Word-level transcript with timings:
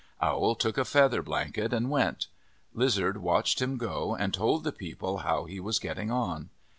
Owl 0.19 0.55
took 0.55 0.79
a 0.79 0.83
feather 0.83 1.21
blanket 1.21 1.71
and 1.71 1.87
went. 1.91 2.25
Lizard 2.73 3.17
watched 3.17 3.61
him 3.61 3.77
go 3.77 4.15
and 4.15 4.33
told 4.33 4.63
the 4.63 4.71
people 4.71 5.19
how 5.19 5.45
he 5.45 5.59
was 5.59 5.77
getting 5.77 6.09
on. 6.09 6.49